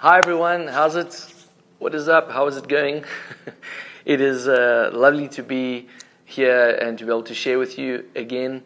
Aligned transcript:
Hi 0.00 0.18
everyone, 0.18 0.68
how's 0.68 0.94
it? 0.94 1.34
What 1.78 1.94
is 1.94 2.06
up? 2.06 2.30
How 2.30 2.46
is 2.48 2.58
it 2.58 2.68
going? 2.68 3.06
it 4.04 4.20
is 4.20 4.46
uh, 4.46 4.90
lovely 4.92 5.26
to 5.28 5.42
be 5.42 5.88
here 6.26 6.68
and 6.68 6.98
to 6.98 7.06
be 7.06 7.10
able 7.10 7.22
to 7.22 7.34
share 7.34 7.58
with 7.58 7.78
you 7.78 8.04
again. 8.14 8.62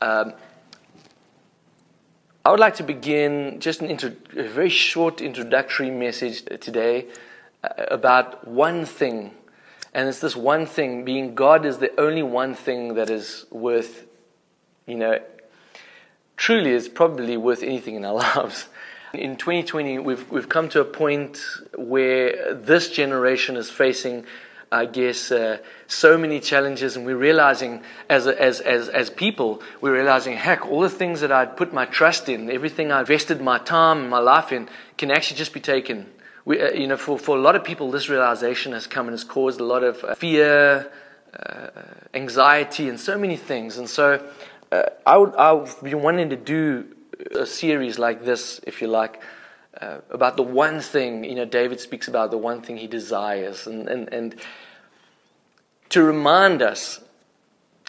Um, 0.00 0.32
I 2.42 2.50
would 2.50 2.58
like 2.58 2.76
to 2.76 2.82
begin 2.84 3.60
just 3.60 3.82
intro- 3.82 4.16
a 4.34 4.48
very 4.48 4.70
short 4.70 5.20
introductory 5.20 5.90
message 5.90 6.42
today 6.60 7.08
uh, 7.62 7.68
about 7.90 8.48
one 8.48 8.86
thing. 8.86 9.32
And 9.92 10.08
it's 10.08 10.20
this 10.20 10.34
one 10.34 10.64
thing 10.64 11.04
being 11.04 11.34
God 11.34 11.66
is 11.66 11.78
the 11.78 11.92
only 12.00 12.22
one 12.22 12.54
thing 12.54 12.94
that 12.94 13.10
is 13.10 13.44
worth, 13.50 14.06
you 14.86 14.96
know, 14.96 15.20
truly 16.38 16.70
is 16.70 16.88
probably 16.88 17.36
worth 17.36 17.62
anything 17.62 17.96
in 17.96 18.06
our 18.06 18.14
lives. 18.36 18.68
In 19.14 19.36
2020, 19.36 19.98
we've, 19.98 20.30
we've 20.30 20.48
come 20.48 20.70
to 20.70 20.80
a 20.80 20.86
point 20.86 21.38
where 21.76 22.54
this 22.54 22.88
generation 22.88 23.56
is 23.56 23.68
facing, 23.68 24.24
I 24.70 24.86
guess, 24.86 25.30
uh, 25.30 25.58
so 25.86 26.16
many 26.16 26.40
challenges, 26.40 26.96
and 26.96 27.04
we're 27.04 27.18
realizing 27.18 27.82
as, 28.08 28.26
as, 28.26 28.60
as, 28.60 28.88
as 28.88 29.10
people, 29.10 29.60
we're 29.82 29.92
realizing, 29.92 30.38
heck, 30.38 30.64
all 30.64 30.80
the 30.80 30.88
things 30.88 31.20
that 31.20 31.30
I'd 31.30 31.58
put 31.58 31.74
my 31.74 31.84
trust 31.84 32.30
in, 32.30 32.50
everything 32.50 32.90
I 32.90 33.00
invested 33.00 33.42
my 33.42 33.58
time 33.58 33.98
and 33.98 34.08
my 34.08 34.18
life 34.18 34.50
in, 34.50 34.66
can 34.96 35.10
actually 35.10 35.36
just 35.36 35.52
be 35.52 35.60
taken. 35.60 36.06
We, 36.46 36.62
uh, 36.62 36.70
you 36.70 36.86
know, 36.86 36.96
for, 36.96 37.18
for 37.18 37.36
a 37.36 37.40
lot 37.40 37.54
of 37.54 37.64
people, 37.64 37.90
this 37.90 38.08
realization 38.08 38.72
has 38.72 38.86
come 38.86 39.08
and 39.08 39.12
has 39.12 39.24
caused 39.24 39.60
a 39.60 39.64
lot 39.64 39.84
of 39.84 40.02
uh, 40.04 40.14
fear, 40.14 40.90
uh, 41.38 41.66
anxiety, 42.14 42.88
and 42.88 42.98
so 42.98 43.18
many 43.18 43.36
things. 43.36 43.76
And 43.76 43.90
so, 43.90 44.26
uh, 44.70 44.84
I 45.06 45.18
would, 45.18 45.34
I've 45.34 45.82
been 45.82 46.00
wanting 46.00 46.30
to 46.30 46.36
do 46.36 46.86
a 47.30 47.46
series 47.46 47.98
like 47.98 48.24
this, 48.24 48.60
if 48.66 48.82
you 48.82 48.88
like, 48.88 49.22
uh, 49.80 49.98
about 50.10 50.36
the 50.36 50.42
one 50.42 50.80
thing, 50.80 51.24
you 51.24 51.34
know, 51.34 51.44
David 51.44 51.80
speaks 51.80 52.08
about 52.08 52.30
the 52.30 52.38
one 52.38 52.60
thing 52.60 52.76
he 52.76 52.86
desires, 52.86 53.66
and, 53.66 53.88
and, 53.88 54.12
and 54.12 54.34
to 55.90 56.02
remind 56.02 56.62
us 56.62 57.00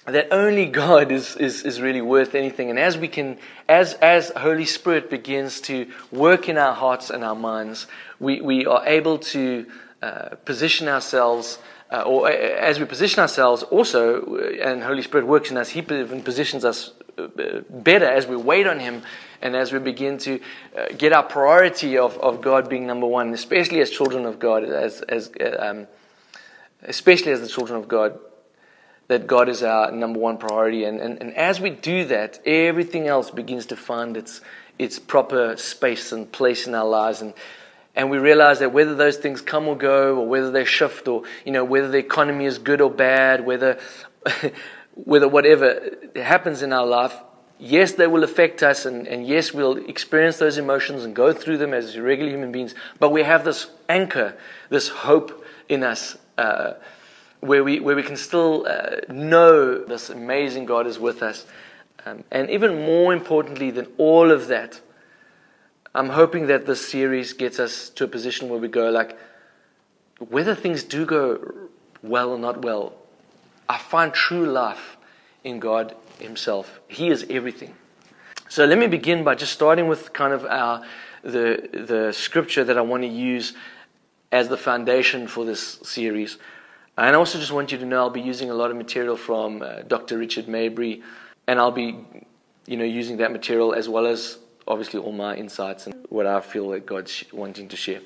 that 0.06 0.28
only 0.32 0.66
God 0.66 1.12
is, 1.12 1.36
is, 1.38 1.64
is 1.64 1.80
really 1.80 2.02
worth 2.02 2.36
anything. 2.36 2.70
And 2.70 2.78
as 2.78 2.98
we 2.98 3.08
can, 3.08 3.38
as, 3.70 3.94
as 3.96 4.32
Holy 4.36 4.66
Spirit 4.66 5.10
begins 5.10 5.62
to 5.62 5.90
work 6.12 6.50
in 6.50 6.58
our 6.58 6.74
hearts 6.74 7.10
and 7.10 7.24
our 7.24 7.36
minds, 7.36 7.88
we, 8.20 8.42
we 8.42 8.66
are 8.66 8.86
able 8.86 9.18
to 9.20 9.66
uh, 10.02 10.36
position 10.44 10.90
ourselves 10.90 11.58
uh, 11.94 12.02
or 12.02 12.28
uh, 12.28 12.32
as 12.32 12.80
we 12.80 12.86
position 12.86 13.20
ourselves 13.20 13.62
also, 13.62 14.36
and 14.62 14.82
Holy 14.84 15.04
Spirit 15.04 15.28
works 15.28 15.52
in 15.52 15.58
us, 15.58 15.70
He 15.70 15.84
positions 15.84 16.66
us 16.66 16.92
better 17.70 18.06
as 18.06 18.26
we 18.26 18.36
wait 18.36 18.66
on 18.66 18.80
Him 18.80 19.04
and 19.44 19.56
as 19.56 19.72
we 19.72 19.78
begin 19.78 20.18
to 20.18 20.40
uh, 20.76 20.88
get 20.98 21.14
our 21.14 21.22
priority 21.22 21.98
of, 21.98 22.18
of 22.18 22.42
God 22.42 22.68
being 22.68 22.88
number 22.88 23.06
one, 23.06 23.32
especially 23.34 23.80
as 23.82 23.92
children 23.92 24.26
of 24.26 24.40
God, 24.40 24.64
as, 24.64 25.02
as, 25.04 25.32
um, 25.60 25.86
especially 26.82 27.32
as 27.32 27.42
the 27.42 27.48
children 27.48 27.78
of 27.78 27.88
God, 27.88 28.18
that 29.08 29.28
God 29.28 29.48
is 29.48 29.62
our 29.62 29.92
number 29.92 30.20
one 30.20 30.38
priority. 30.38 30.86
And, 30.86 31.00
and, 31.00 31.22
and 31.22 31.36
as 31.36 31.60
we 31.60 31.70
do 31.70 32.06
that, 32.06 32.40
everything 32.44 33.08
else 33.08 33.30
begins 33.30 33.68
to 33.68 33.76
find 33.76 34.18
its, 34.18 34.42
its 34.80 34.98
proper 34.98 35.58
space 35.58 36.12
and 36.12 36.32
place 36.32 36.66
in 36.66 36.74
our 36.74 36.88
lives. 36.88 37.22
And, 37.22 37.36
and 37.96 38.10
we 38.10 38.18
realize 38.18 38.60
that 38.60 38.74
whether 38.74 38.96
those 38.96 39.18
things 39.18 39.42
come 39.42 39.68
or 39.68 39.78
go, 39.78 40.18
or 40.18 40.28
whether 40.28 40.52
they 40.52 40.66
shift, 40.66 41.08
or 41.08 41.24
you 41.46 41.52
know, 41.52 41.64
whether 41.64 41.90
the 41.90 42.00
economy 42.00 42.46
is 42.46 42.58
good 42.58 42.82
or 42.82 42.90
bad, 42.90 43.46
whether 43.46 43.80
whether 44.96 45.28
whatever 45.28 45.98
happens 46.16 46.62
in 46.62 46.72
our 46.74 46.86
life, 46.86 47.16
yes, 47.60 47.94
they 47.94 48.08
will 48.08 48.24
affect 48.24 48.62
us, 48.62 48.86
and, 48.86 49.08
and 49.08 49.26
yes, 49.28 49.54
we'll 49.54 49.78
experience 49.90 50.38
those 50.38 50.58
emotions 50.58 51.04
and 51.04 51.16
go 51.16 51.34
through 51.34 51.58
them 51.58 51.74
as 51.74 51.98
regular 51.98 52.32
human 52.32 52.52
beings. 52.52 52.76
But 53.00 53.12
we 53.12 53.24
have 53.24 53.44
this 53.44 53.68
anchor, 53.90 54.36
this 54.70 54.90
hope 54.90 55.46
in 55.70 55.84
us, 55.84 56.18
uh, 56.38 56.74
where, 57.40 57.64
we, 57.64 57.80
where 57.80 57.96
we 57.96 58.04
can 58.04 58.16
still 58.16 58.66
uh, 58.68 58.98
know 59.10 59.84
this 59.84 60.10
amazing 60.10 60.66
God 60.66 60.88
is 60.88 61.00
with 61.00 61.24
us. 61.24 61.46
Um, 62.06 62.24
and 62.32 62.50
even 62.50 62.86
more 62.86 63.14
importantly 63.14 63.72
than 63.72 63.88
all 63.98 64.32
of 64.32 64.48
that, 64.48 64.82
I'm 65.96 66.10
hoping 66.10 66.48
that 66.48 66.66
this 66.66 66.88
series 66.88 67.34
gets 67.34 67.60
us 67.60 67.90
to 67.92 68.06
a 68.06 68.08
position 68.08 68.50
where 68.50 68.60
we 68.60 68.68
go, 68.68 68.90
like, 68.90 69.18
whether 70.30 70.56
things 70.56 70.84
do 70.84 71.06
go 71.06 71.70
well 72.02 72.32
or 72.32 72.40
not 72.40 72.64
well, 72.64 72.94
I 73.70 73.78
find 73.78 74.14
true 74.14 74.46
life 74.46 74.98
in 75.44 75.60
God 75.60 75.96
Himself. 76.20 76.80
He 76.88 77.10
is 77.10 77.26
everything. 77.30 77.76
So 78.50 78.66
let 78.66 78.78
me 78.78 78.88
begin 78.88 79.24
by 79.24 79.36
just 79.36 79.54
starting 79.54 79.88
with 79.88 80.14
kind 80.14 80.34
of 80.34 80.46
our 80.46 80.84
the 81.24 81.70
the 81.74 82.12
scripture 82.12 82.64
that 82.64 82.78
I 82.78 82.82
want 82.82 83.04
to 83.04 83.10
use 83.10 83.54
as 84.32 84.50
the 84.50 84.58
foundation 84.58 85.28
for 85.28 85.46
this 85.46 85.80
series. 85.84 86.38
And 86.98 87.16
I 87.16 87.20
also 87.20 87.40
just 87.40 87.52
want 87.52 87.72
you 87.72 87.78
to 87.78 87.86
know 87.86 87.98
I'll 87.98 88.10
be 88.10 88.22
using 88.22 88.50
a 88.50 88.54
lot 88.54 88.70
of 88.70 88.78
material 88.78 89.18
from 89.18 89.62
uh, 89.62 89.82
Dr. 89.88 90.18
Richard 90.18 90.48
Mabry, 90.48 91.02
and 91.48 91.60
I'll 91.60 91.72
be, 91.72 91.98
you 92.68 92.78
know, 92.78 92.84
using 92.84 93.18
that 93.18 93.32
material 93.32 93.74
as 93.74 93.90
well 93.90 94.06
as 94.06 94.38
obviously 94.68 95.00
all 95.00 95.12
my 95.12 95.36
insights 95.36 95.88
and 95.88 96.06
what 96.10 96.26
I 96.26 96.40
feel 96.40 96.70
that 96.70 96.86
God's 96.86 97.24
wanting 97.32 97.68
to 97.70 97.76
share. 97.76 98.02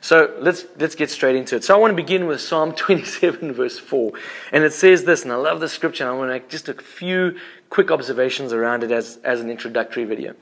So 0.00 0.34
let's 0.40 0.64
let's 0.78 0.94
get 0.94 1.10
straight 1.10 1.36
into 1.36 1.56
it. 1.56 1.64
So 1.64 1.74
I 1.74 1.78
want 1.78 1.92
to 1.92 1.96
begin 1.96 2.26
with 2.26 2.40
Psalm 2.40 2.72
27 2.74 3.52
verse 3.52 3.78
4. 3.78 4.12
And 4.52 4.64
it 4.64 4.72
says 4.72 5.04
this, 5.04 5.22
and 5.22 5.32
I 5.32 5.36
love 5.36 5.60
this 5.60 5.72
scripture, 5.72 6.04
and 6.04 6.12
I 6.12 6.16
want 6.16 6.28
to 6.28 6.34
make 6.34 6.48
just 6.48 6.68
a 6.68 6.74
few 6.74 7.38
quick 7.68 7.90
observations 7.90 8.52
around 8.52 8.82
it 8.82 8.90
as, 8.90 9.18
as 9.24 9.40
an 9.40 9.50
introductory 9.50 10.04
video. 10.04 10.34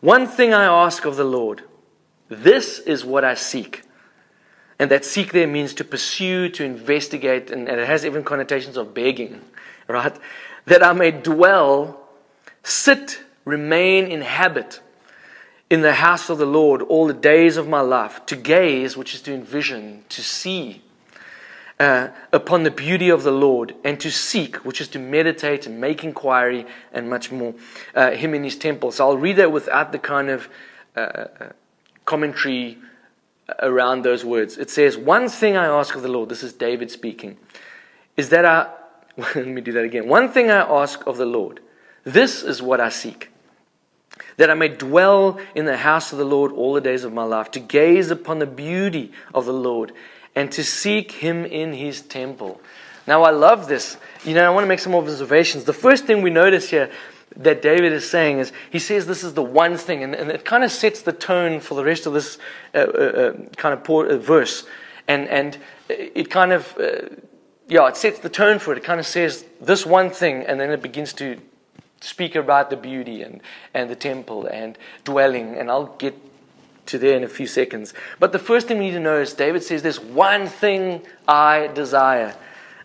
One 0.00 0.26
thing 0.26 0.54
I 0.54 0.64
ask 0.64 1.04
of 1.04 1.16
the 1.16 1.24
Lord, 1.24 1.62
this 2.28 2.78
is 2.78 3.04
what 3.04 3.24
I 3.24 3.34
seek. 3.34 3.82
And 4.78 4.90
that 4.90 5.04
seek 5.04 5.32
there 5.32 5.46
means 5.46 5.74
to 5.74 5.84
pursue, 5.84 6.48
to 6.50 6.64
investigate, 6.64 7.50
and, 7.50 7.68
and 7.68 7.78
it 7.78 7.86
has 7.86 8.06
even 8.06 8.24
connotations 8.24 8.78
of 8.78 8.94
begging, 8.94 9.42
right? 9.88 10.16
That 10.64 10.82
I 10.82 10.94
may 10.94 11.10
dwell, 11.10 12.08
sit, 12.62 13.20
remain, 13.44 14.06
inhabit 14.06 14.80
in 15.70 15.82
the 15.82 15.94
house 15.94 16.28
of 16.28 16.38
the 16.38 16.46
Lord 16.46 16.82
all 16.82 17.06
the 17.06 17.14
days 17.14 17.56
of 17.56 17.68
my 17.68 17.80
life, 17.80 18.26
to 18.26 18.36
gaze, 18.36 18.96
which 18.96 19.14
is 19.14 19.22
to 19.22 19.32
envision, 19.32 20.04
to 20.08 20.20
see 20.20 20.82
uh, 21.78 22.08
upon 22.32 22.64
the 22.64 22.70
beauty 22.70 23.08
of 23.08 23.22
the 23.22 23.30
Lord, 23.30 23.74
and 23.84 23.98
to 24.00 24.10
seek, 24.10 24.56
which 24.56 24.80
is 24.80 24.88
to 24.88 24.98
meditate 24.98 25.66
and 25.66 25.80
make 25.80 26.04
inquiry, 26.04 26.66
and 26.92 27.08
much 27.08 27.30
more, 27.30 27.54
uh, 27.94 28.10
Him 28.10 28.34
in 28.34 28.42
His 28.42 28.56
temple. 28.56 28.90
So 28.90 29.08
I'll 29.08 29.16
read 29.16 29.36
that 29.36 29.52
without 29.52 29.92
the 29.92 29.98
kind 29.98 30.28
of 30.28 30.48
uh, 30.96 31.26
commentary 32.04 32.76
around 33.60 34.02
those 34.02 34.24
words. 34.24 34.58
It 34.58 34.70
says, 34.70 34.98
One 34.98 35.28
thing 35.28 35.56
I 35.56 35.66
ask 35.66 35.94
of 35.94 36.02
the 36.02 36.08
Lord, 36.08 36.28
this 36.28 36.42
is 36.42 36.52
David 36.52 36.90
speaking, 36.90 37.38
is 38.16 38.28
that 38.30 38.44
I, 38.44 38.70
let 39.16 39.46
me 39.46 39.60
do 39.60 39.72
that 39.72 39.84
again. 39.84 40.08
One 40.08 40.30
thing 40.30 40.50
I 40.50 40.60
ask 40.60 41.06
of 41.06 41.16
the 41.16 41.26
Lord, 41.26 41.60
this 42.04 42.42
is 42.42 42.60
what 42.60 42.80
I 42.80 42.88
seek 42.88 43.30
that 44.36 44.50
I 44.50 44.54
may 44.54 44.68
dwell 44.68 45.38
in 45.54 45.64
the 45.64 45.76
house 45.76 46.12
of 46.12 46.18
the 46.18 46.24
Lord 46.24 46.52
all 46.52 46.74
the 46.74 46.80
days 46.80 47.04
of 47.04 47.12
my 47.12 47.24
life, 47.24 47.50
to 47.52 47.60
gaze 47.60 48.10
upon 48.10 48.38
the 48.38 48.46
beauty 48.46 49.12
of 49.34 49.46
the 49.46 49.52
Lord 49.52 49.92
and 50.34 50.50
to 50.52 50.64
seek 50.64 51.12
him 51.12 51.44
in 51.44 51.72
his 51.72 52.02
temple. 52.02 52.60
Now, 53.06 53.22
I 53.22 53.30
love 53.30 53.66
this. 53.66 53.96
You 54.24 54.34
know, 54.34 54.44
I 54.44 54.50
want 54.50 54.64
to 54.64 54.68
make 54.68 54.78
some 54.78 54.94
observations. 54.94 55.64
The 55.64 55.72
first 55.72 56.04
thing 56.04 56.22
we 56.22 56.30
notice 56.30 56.70
here 56.70 56.90
that 57.36 57.62
David 57.62 57.92
is 57.92 58.08
saying 58.08 58.38
is 58.38 58.52
he 58.70 58.78
says 58.78 59.06
this 59.06 59.24
is 59.24 59.34
the 59.34 59.42
one 59.42 59.76
thing, 59.76 60.02
and, 60.02 60.14
and 60.14 60.30
it 60.30 60.44
kind 60.44 60.64
of 60.64 60.70
sets 60.70 61.02
the 61.02 61.12
tone 61.12 61.60
for 61.60 61.74
the 61.74 61.84
rest 61.84 62.06
of 62.06 62.12
this 62.12 62.38
uh, 62.74 62.78
uh, 62.78 62.82
uh 62.82 63.32
kind 63.56 63.72
of 63.72 63.84
poor, 63.84 64.06
uh, 64.06 64.16
verse. 64.16 64.64
And, 65.08 65.28
and 65.28 65.58
it 65.88 66.30
kind 66.30 66.52
of, 66.52 66.76
uh, 66.78 67.08
yeah, 67.68 67.88
it 67.88 67.96
sets 67.96 68.20
the 68.20 68.28
tone 68.28 68.58
for 68.58 68.72
it. 68.72 68.78
It 68.78 68.84
kind 68.84 69.00
of 69.00 69.06
says 69.06 69.44
this 69.60 69.84
one 69.84 70.10
thing, 70.10 70.44
and 70.44 70.60
then 70.60 70.70
it 70.70 70.82
begins 70.82 71.12
to 71.14 71.40
speak 72.00 72.34
about 72.34 72.70
the 72.70 72.76
beauty 72.76 73.22
and, 73.22 73.40
and 73.74 73.90
the 73.90 73.96
temple 73.96 74.46
and 74.46 74.76
dwelling, 75.04 75.56
and 75.56 75.70
I'll 75.70 75.94
get 75.98 76.14
to 76.86 76.98
there 76.98 77.16
in 77.16 77.24
a 77.24 77.28
few 77.28 77.46
seconds. 77.46 77.94
But 78.18 78.32
the 78.32 78.38
first 78.38 78.66
thing 78.66 78.78
we 78.78 78.86
need 78.86 78.92
to 78.92 79.00
know 79.00 79.20
is 79.20 79.32
David 79.32 79.62
says, 79.62 79.82
There's 79.82 80.00
one 80.00 80.46
thing 80.46 81.02
I 81.28 81.68
desire. 81.68 82.34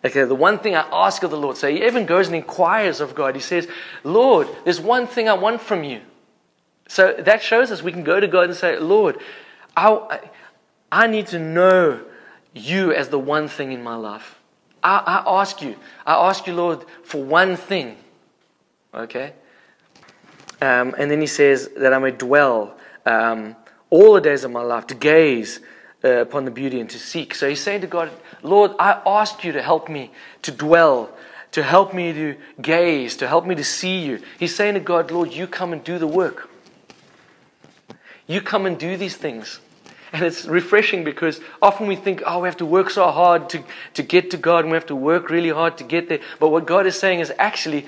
Okay, 0.04 0.24
the 0.24 0.36
one 0.36 0.60
thing 0.60 0.76
I 0.76 0.88
ask 0.92 1.24
of 1.24 1.32
the 1.32 1.38
Lord. 1.38 1.58
So 1.58 1.68
he 1.68 1.84
even 1.84 2.06
goes 2.06 2.28
and 2.28 2.36
inquires 2.36 3.02
of 3.02 3.16
God. 3.16 3.34
He 3.34 3.42
says, 3.42 3.68
Lord, 4.04 4.48
there's 4.64 4.80
one 4.80 5.08
thing 5.08 5.28
I 5.28 5.34
want 5.34 5.62
from 5.62 5.84
you. 5.84 6.02
So 6.88 7.16
that 7.18 7.42
shows 7.42 7.72
us 7.72 7.82
we 7.82 7.92
can 7.92 8.04
go 8.04 8.20
to 8.20 8.28
God 8.28 8.44
and 8.44 8.56
say, 8.56 8.78
Lord, 8.78 9.18
I, 9.76 10.30
I 10.92 11.08
need 11.08 11.28
to 11.28 11.40
know 11.40 12.02
you 12.54 12.94
as 12.94 13.10
the 13.10 13.18
one 13.18 13.48
thing 13.48 13.72
in 13.72 13.82
my 13.82 13.96
life. 13.96 14.40
I, 14.84 15.24
I 15.26 15.42
ask 15.42 15.64
you, 15.64 15.76
I 16.06 16.14
ask 16.30 16.46
you, 16.46 16.54
Lord, 16.54 16.86
for 17.04 17.24
one 17.24 17.56
thing. 17.56 17.98
Okay? 18.96 19.34
Um, 20.62 20.96
and 20.98 21.12
then 21.12 21.22
he 21.22 21.28
says 21.28 21.70
that 21.78 21.94
I 21.94 22.00
may 22.00 22.12
dwell 22.12 22.78
um, 23.06 23.56
all 23.90 24.14
the 24.14 24.22
days 24.22 24.44
of 24.44 24.52
my 24.52 24.62
life 24.62 24.88
to 24.88 24.96
gaze 24.96 25.60
uh, 26.04 26.22
upon 26.22 26.46
the 26.46 26.52
beauty 26.52 26.80
and 26.80 26.90
to 26.90 27.00
seek. 27.00 27.36
So 27.36 27.50
he's 27.50 27.62
saying 27.62 27.82
to 27.82 27.88
God, 27.88 28.10
Lord, 28.42 28.72
I 28.80 29.02
ask 29.06 29.44
you 29.44 29.52
to 29.52 29.62
help 29.62 29.90
me 29.90 30.12
to 30.44 30.52
dwell, 30.52 31.10
to 31.52 31.64
help 31.64 31.94
me 31.94 32.14
to 32.14 32.36
gaze, 32.62 33.18
to 33.18 33.28
help 33.28 33.46
me 33.46 33.56
to 33.56 33.64
see 33.64 34.06
you. 34.06 34.22
He's 34.40 34.56
saying 34.56 34.76
to 34.76 34.80
God, 34.80 35.12
Lord, 35.12 35.34
you 35.34 35.48
come 35.48 35.74
and 35.74 35.84
do 35.84 36.00
the 36.00 36.08
work. 36.08 36.50
You 38.28 38.42
come 38.42 38.66
and 38.66 38.78
do 38.80 38.98
these 38.98 39.18
things. 39.18 39.60
And 40.14 40.24
it's 40.24 40.46
refreshing 40.46 41.04
because 41.04 41.42
often 41.62 41.88
we 41.88 41.96
think, 41.96 42.24
oh, 42.26 42.40
we 42.40 42.48
have 42.48 42.58
to 42.58 42.66
work 42.66 42.90
so 42.90 43.10
hard 43.12 43.50
to, 43.50 43.64
to 43.96 44.04
get 44.04 44.32
to 44.32 44.38
God 44.38 44.60
and 44.60 44.72
we 44.72 44.76
have 44.76 44.86
to 44.88 44.96
work 44.96 45.30
really 45.30 45.50
hard 45.50 45.78
to 45.80 45.84
get 45.84 46.08
there. 46.08 46.20
But 46.40 46.50
what 46.50 46.66
God 46.66 46.88
is 46.88 46.98
saying 46.98 47.20
is 47.20 47.34
actually, 47.38 47.86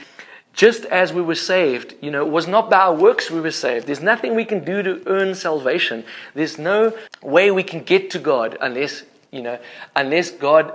just 0.58 0.86
as 0.86 1.14
we 1.14 1.22
were 1.22 1.36
saved, 1.36 1.94
you 2.02 2.10
know, 2.10 2.26
it 2.26 2.32
was 2.32 2.48
not 2.48 2.70
by 2.70 2.80
our 2.80 2.96
works 2.96 3.30
we 3.30 3.40
were 3.40 3.52
saved. 3.52 3.86
There's 3.86 4.02
nothing 4.02 4.34
we 4.34 4.44
can 4.44 4.66
do 4.66 4.82
to 4.82 5.04
earn 5.06 5.36
salvation. 5.36 6.04
There's 6.34 6.58
no 6.58 6.98
way 7.22 7.52
we 7.52 7.62
can 7.62 7.84
get 7.84 8.10
to 8.12 8.20
God 8.20 8.58
unless, 8.60 9.04
you 9.32 9.44
know, 9.44 9.60
unless 9.96 10.32
God, 10.32 10.74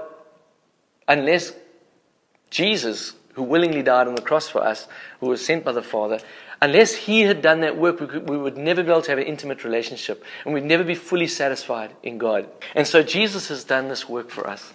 unless 1.08 1.52
Jesus, 2.48 3.14
who 3.32 3.42
willingly 3.42 3.82
died 3.82 4.06
on 4.06 4.14
the 4.14 4.22
cross 4.22 4.48
for 4.48 4.62
us, 4.62 4.86
who 5.18 5.26
was 5.26 5.44
sent 5.44 5.64
by 5.64 5.72
the 5.72 5.82
Father, 5.82 6.20
unless 6.60 6.94
he 6.94 7.22
had 7.22 7.42
done 7.42 7.60
that 7.62 7.76
work, 7.76 7.98
we, 7.98 8.06
could, 8.06 8.28
we, 8.28 8.38
would 8.38 8.56
never 8.56 8.84
be 8.84 8.90
able 8.90 9.02
to 9.02 9.10
have 9.10 9.18
an 9.18 9.26
intimate 9.26 9.64
relationship 9.64 10.24
and 10.44 10.54
we'd 10.54 10.64
never 10.64 10.84
be 10.84 10.94
fully 10.94 11.26
satisfied 11.26 11.90
in 12.04 12.18
God. 12.18 12.48
And 12.76 12.86
so 12.86 13.02
Jesus 13.02 13.48
has 13.48 13.64
done 13.64 13.88
this 13.88 14.08
work 14.08 14.30
for 14.30 14.46
us. 14.46 14.72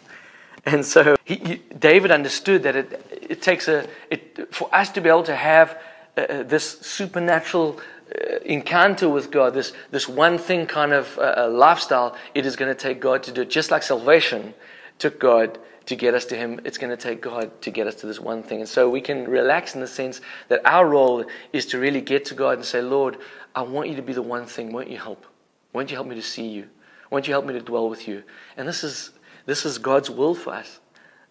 And 0.68 0.86
so 0.86 1.16
he, 1.24 1.36
he, 1.36 1.56
David 1.80 2.12
understood 2.12 2.64
that 2.64 2.76
it, 2.76 3.20
it 3.30 3.42
takes 3.42 3.70
a, 3.70 3.88
it, 4.12 4.54
for 4.54 4.74
us 4.76 4.90
to 4.92 5.02
be 5.02 5.08
able 5.08 5.24
to 5.24 5.36
have 5.36 5.80
uh, 6.18 6.22
uh 6.22 6.44
this 6.44 6.80
supernatural 6.82 7.80
uh, 8.14 8.40
encounter 8.40 9.08
with 9.08 9.32
God, 9.32 9.54
this, 9.54 9.72
this 9.92 10.10
one 10.10 10.38
thing 10.38 10.68
kind 10.68 10.92
of 10.92 11.18
uh, 11.18 11.36
uh 11.38 11.50
lifestyle, 11.50 12.18
it 12.36 12.46
is 12.46 12.58
going 12.58 12.70
to 12.70 12.80
take 12.80 13.00
God 13.00 13.24
to 13.24 13.32
do 13.32 13.44
it. 13.44 13.50
Just 13.50 13.72
like 13.72 13.82
salvation 13.82 14.54
took 15.00 15.20
God 15.20 15.58
to 15.86 15.96
get 15.96 16.14
us 16.14 16.26
to 16.26 16.36
Him. 16.36 16.60
It's 16.66 16.78
going 16.78 16.92
to 16.96 17.02
take 17.02 17.22
God 17.22 17.62
to 17.62 17.72
get 17.72 17.88
us 17.88 17.96
to 17.96 18.06
this 18.06 18.20
one 18.20 18.44
thing. 18.44 18.60
And 18.60 18.68
so 18.68 18.90
we 18.90 19.00
can 19.00 19.26
relax 19.26 19.74
in 19.74 19.80
the 19.80 19.88
sense 19.88 20.20
that 20.50 20.60
our 20.66 20.86
role 20.86 21.24
is 21.54 21.66
to 21.68 21.80
really 21.80 22.02
get 22.02 22.26
to 22.26 22.36
God 22.36 22.58
and 22.58 22.66
say, 22.66 22.82
Lord, 22.82 23.20
I 23.56 23.62
want 23.62 23.88
you 23.88 23.96
to 23.96 24.02
be 24.02 24.12
the 24.12 24.22
one 24.22 24.46
thing. 24.46 24.74
Won't 24.74 24.90
you 24.90 24.98
help? 24.98 25.26
Won't 25.72 25.90
you 25.92 25.96
help 25.96 26.08
me 26.08 26.16
to 26.16 26.22
see 26.22 26.48
you? 26.48 26.68
Won't 27.10 27.26
you 27.26 27.34
help 27.34 27.46
me 27.46 27.54
to 27.54 27.62
dwell 27.62 27.90
with 27.90 28.06
you? 28.06 28.24
And 28.58 28.68
this 28.68 28.84
is, 28.84 29.12
this 29.48 29.66
is 29.66 29.80
God's 29.80 30.12
will 30.12 30.36
for 30.36 30.54
us. 30.54 30.80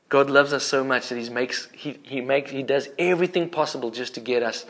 God 0.08 0.30
loves 0.30 0.52
us 0.52 0.64
so 0.64 0.82
much 0.82 1.10
that 1.10 1.18
he 1.18 1.28
makes, 1.30 1.68
he, 1.72 1.98
he, 2.02 2.20
makes, 2.20 2.50
he 2.50 2.62
does 2.62 2.88
everything 2.98 3.48
possible 3.50 3.90
just 3.90 4.14
to 4.14 4.20
get 4.20 4.42
us 4.42 4.64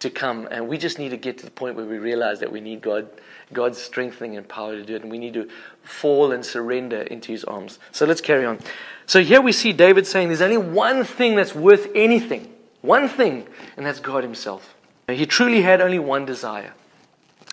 to 0.00 0.10
come. 0.10 0.48
And 0.50 0.68
we 0.68 0.78
just 0.78 0.98
need 0.98 1.10
to 1.10 1.16
get 1.16 1.38
to 1.38 1.44
the 1.44 1.50
point 1.50 1.76
where 1.76 1.86
we 1.86 1.98
realize 1.98 2.40
that 2.40 2.50
we 2.50 2.60
need 2.60 2.82
God, 2.82 3.08
God's 3.52 3.78
strengthening 3.78 4.36
and 4.36 4.48
power 4.48 4.74
to 4.74 4.84
do 4.84 4.96
it. 4.96 5.02
And 5.02 5.10
we 5.10 5.18
need 5.18 5.34
to 5.34 5.48
fall 5.82 6.32
and 6.32 6.44
surrender 6.44 7.02
into 7.02 7.30
his 7.30 7.44
arms. 7.44 7.78
So 7.92 8.04
let's 8.04 8.20
carry 8.20 8.44
on. 8.44 8.58
So 9.06 9.22
here 9.22 9.40
we 9.40 9.52
see 9.52 9.72
David 9.72 10.06
saying 10.06 10.28
there's 10.28 10.42
only 10.42 10.56
one 10.56 11.04
thing 11.04 11.36
that's 11.36 11.54
worth 11.54 11.88
anything. 11.94 12.52
One 12.80 13.08
thing, 13.08 13.46
and 13.76 13.86
that's 13.86 14.00
God 14.00 14.24
himself. 14.24 14.74
He 15.08 15.24
truly 15.24 15.62
had 15.62 15.80
only 15.80 15.98
one 15.98 16.24
desire. 16.24 16.74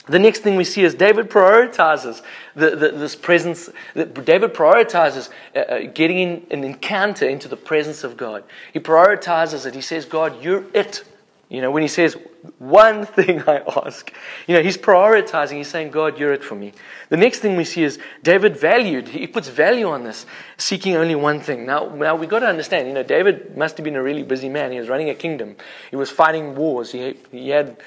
The 0.08 0.20
next 0.20 0.42
thing 0.42 0.56
we 0.56 0.64
see 0.64 0.84
is 0.84 0.94
David 0.94 1.30
prioritizes 1.30 2.22
the, 2.56 2.76
the, 2.76 2.90
this 2.92 3.16
presence. 3.16 3.70
David 3.96 4.54
prioritizes 4.54 5.30
uh, 5.56 5.60
uh, 5.60 5.80
getting 5.94 6.20
in, 6.20 6.48
an 6.52 6.64
encounter 6.64 7.28
into 7.28 7.48
the 7.48 7.58
presence 7.58 8.04
of 8.04 8.16
God. 8.16 8.44
He 8.72 8.80
prioritizes 8.80 9.66
it. 9.66 9.74
He 9.74 9.82
says, 9.82 10.06
God, 10.06 10.44
you're 10.44 10.66
it. 10.74 11.04
You 11.50 11.62
know, 11.62 11.72
when 11.72 11.82
he 11.82 11.88
says, 11.88 12.18
one 12.60 13.06
thing 13.18 13.42
I 13.48 13.64
ask, 13.86 14.12
you 14.48 14.56
know, 14.56 14.62
he's 14.62 14.78
prioritizing. 14.78 15.58
He's 15.58 15.68
saying, 15.68 15.92
God, 15.92 16.20
you're 16.20 16.34
it 16.34 16.44
for 16.44 16.56
me. 16.56 16.74
The 17.10 17.18
next 17.18 17.40
thing 17.40 17.56
we 17.56 17.64
see 17.64 17.84
is 17.84 17.98
David 18.24 18.58
valued. 18.58 19.08
He 19.08 19.26
puts 19.26 19.48
value 19.48 19.88
on 19.88 20.04
this, 20.04 20.26
seeking 20.58 20.96
only 20.96 21.16
one 21.16 21.40
thing. 21.40 21.66
Now, 21.66 21.90
now 21.90 22.16
we've 22.16 22.30
got 22.30 22.40
to 22.40 22.48
understand, 22.48 22.88
you 22.88 22.94
know, 22.94 23.04
David 23.04 23.58
must 23.58 23.78
have 23.78 23.84
been 23.84 23.96
a 23.96 24.04
really 24.04 24.24
busy 24.24 24.50
man. 24.50 24.72
He 24.72 24.80
was 24.80 24.90
running 24.90 25.10
a 25.10 25.16
kingdom. 25.16 25.56
He 25.90 25.96
was 25.96 26.12
fighting 26.12 26.56
wars. 26.56 26.92
He, 26.92 27.16
he 27.32 27.50
had, 27.50 27.78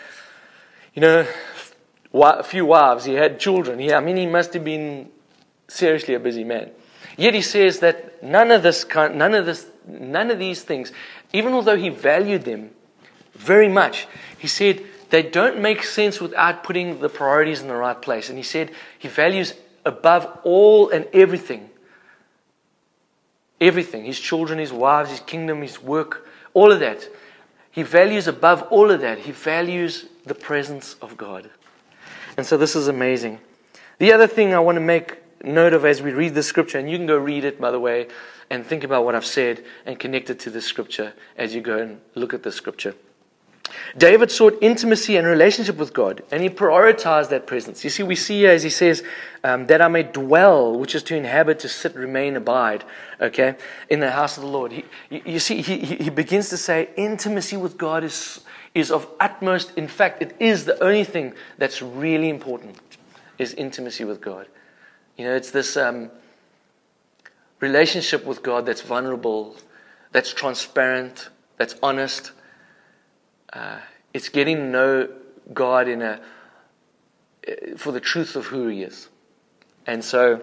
you 0.94 1.02
know, 1.02 1.26
a 2.12 2.42
few 2.42 2.66
wives. 2.66 3.04
He 3.04 3.14
had 3.14 3.38
children. 3.38 3.80
I 3.92 4.00
mean, 4.00 4.16
he 4.16 4.26
must 4.26 4.54
have 4.54 4.64
been 4.64 5.08
seriously 5.68 6.14
a 6.14 6.20
busy 6.20 6.44
man. 6.44 6.70
Yet 7.16 7.34
he 7.34 7.42
says 7.42 7.80
that 7.80 8.22
none 8.22 8.50
of 8.50 8.62
this, 8.62 8.86
none 8.94 9.34
of 9.34 9.44
this, 9.44 9.66
none 9.86 10.30
of 10.30 10.38
these 10.38 10.62
things, 10.62 10.92
even 11.32 11.52
although 11.52 11.76
he 11.76 11.88
valued 11.88 12.44
them, 12.44 12.70
very 13.34 13.68
much. 13.68 14.06
He 14.38 14.48
said 14.48 14.84
they 15.10 15.22
don't 15.22 15.60
make 15.60 15.82
sense 15.82 16.20
without 16.20 16.62
putting 16.64 17.00
the 17.00 17.08
priorities 17.08 17.60
in 17.60 17.68
the 17.68 17.74
right 17.74 18.00
place. 18.00 18.28
And 18.28 18.38
he 18.38 18.44
said 18.44 18.70
he 18.98 19.08
values 19.08 19.54
above 19.84 20.38
all 20.44 20.90
and 20.90 21.06
everything. 21.12 21.70
Everything. 23.60 24.04
His 24.04 24.20
children, 24.20 24.58
his 24.58 24.72
wives, 24.72 25.10
his 25.10 25.20
kingdom, 25.20 25.62
his 25.62 25.82
work, 25.82 26.28
all 26.54 26.70
of 26.70 26.80
that. 26.80 27.08
He 27.70 27.82
values 27.82 28.26
above 28.28 28.62
all 28.70 28.90
of 28.90 29.00
that. 29.00 29.18
He 29.20 29.32
values 29.32 30.06
the 30.24 30.34
presence 30.34 30.94
of 31.02 31.16
God. 31.16 31.50
And 32.38 32.46
so 32.46 32.56
this 32.56 32.76
is 32.76 32.86
amazing. 32.86 33.40
The 33.98 34.12
other 34.12 34.28
thing 34.28 34.54
I 34.54 34.60
want 34.60 34.76
to 34.76 34.80
make 34.80 35.18
note 35.42 35.74
of 35.74 35.84
as 35.84 36.00
we 36.00 36.12
read 36.12 36.34
the 36.34 36.42
scripture, 36.44 36.78
and 36.78 36.88
you 36.88 36.96
can 36.96 37.04
go 37.04 37.16
read 37.16 37.44
it, 37.44 37.60
by 37.60 37.72
the 37.72 37.80
way, 37.80 38.06
and 38.48 38.64
think 38.64 38.84
about 38.84 39.04
what 39.04 39.16
I've 39.16 39.26
said 39.26 39.64
and 39.84 39.98
connect 39.98 40.30
it 40.30 40.38
to 40.40 40.50
the 40.50 40.60
scripture 40.62 41.14
as 41.36 41.52
you 41.52 41.60
go 41.60 41.78
and 41.78 42.00
look 42.14 42.32
at 42.32 42.44
the 42.44 42.52
scripture. 42.52 42.94
David 43.96 44.30
sought 44.30 44.58
intimacy 44.60 45.16
and 45.16 45.26
relationship 45.26 45.76
with 45.76 45.92
God, 45.92 46.22
and 46.30 46.42
he 46.42 46.48
prioritized 46.48 47.30
that 47.30 47.46
presence. 47.46 47.82
You 47.84 47.90
see, 47.90 48.02
we 48.02 48.14
see 48.14 48.40
here 48.40 48.50
as 48.50 48.62
he 48.62 48.70
says, 48.70 49.02
um, 49.42 49.66
that 49.66 49.80
I 49.80 49.88
may 49.88 50.02
dwell, 50.02 50.78
which 50.78 50.94
is 50.94 51.02
to 51.04 51.16
inhabit, 51.16 51.58
to 51.60 51.68
sit, 51.68 51.94
remain, 51.94 52.36
abide, 52.36 52.84
okay, 53.20 53.56
in 53.88 54.00
the 54.00 54.10
house 54.10 54.36
of 54.36 54.42
the 54.42 54.48
Lord. 54.48 54.72
He, 54.72 54.84
you, 55.10 55.38
see, 55.38 55.62
he, 55.62 55.78
he 55.78 56.10
begins 56.10 56.48
to 56.50 56.56
say 56.56 56.90
intimacy 56.96 57.56
with 57.56 57.78
God 57.78 58.04
is, 58.04 58.40
is 58.74 58.90
of 58.90 59.08
utmost, 59.20 59.72
in 59.76 59.88
fact, 59.88 60.22
it 60.22 60.36
is 60.38 60.64
the 60.64 60.82
only 60.82 61.04
thing 61.04 61.34
that's 61.56 61.82
really 61.82 62.28
important, 62.28 62.78
is 63.38 63.54
intimacy 63.54 64.04
with 64.04 64.20
God. 64.20 64.46
You 65.16 65.24
know, 65.24 65.34
it's 65.34 65.50
this 65.50 65.76
um, 65.76 66.10
relationship 67.60 68.24
with 68.24 68.42
God 68.42 68.66
that's 68.66 68.82
vulnerable, 68.82 69.56
that's 70.12 70.32
transparent, 70.32 71.28
that's 71.56 71.74
honest 71.82 72.32
uh, 73.52 73.78
it's 74.12 74.28
getting 74.28 74.56
to 74.56 74.64
know 74.64 75.08
God 75.52 75.88
in 75.88 76.02
a 76.02 76.20
for 77.76 77.92
the 77.92 78.00
truth 78.00 78.36
of 78.36 78.46
who 78.46 78.68
He 78.68 78.82
is, 78.82 79.08
and 79.86 80.04
so 80.04 80.42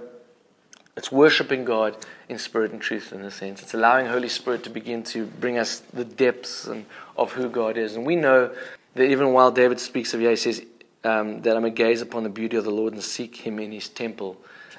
it's 0.97 1.11
worshiping 1.11 1.65
God 1.65 1.95
in 2.29 2.39
spirit 2.39 2.71
and 2.71 2.81
truth. 2.81 3.13
In 3.13 3.21
a 3.21 3.31
sense, 3.31 3.61
it's 3.61 3.73
allowing 3.73 4.07
Holy 4.07 4.29
Spirit 4.29 4.63
to 4.63 4.69
begin 4.69 5.03
to 5.03 5.25
bring 5.25 5.57
us 5.57 5.79
the 5.93 6.05
depths 6.05 6.65
and, 6.65 6.85
of 7.15 7.33
who 7.33 7.49
God 7.49 7.77
is, 7.77 7.95
and 7.95 8.05
we 8.05 8.15
know 8.15 8.51
that 8.95 9.03
even 9.03 9.33
while 9.33 9.51
David 9.51 9.79
speaks 9.79 10.13
of 10.13 10.21
Yah, 10.21 10.31
he 10.31 10.35
says 10.35 10.63
um, 11.03 11.41
that 11.43 11.55
I 11.55 11.59
may 11.59 11.69
gaze 11.69 12.01
upon 12.01 12.23
the 12.23 12.29
beauty 12.29 12.57
of 12.57 12.63
the 12.63 12.71
Lord 12.71 12.93
and 12.93 13.03
seek 13.03 13.35
Him 13.35 13.59
in 13.59 13.71
His 13.71 13.89
temple. 13.89 14.37